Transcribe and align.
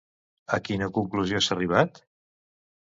A 0.57 0.59
quina 0.69 0.89
conclusió 0.97 1.43
s'ha 1.49 1.55
arribat? 1.59 2.05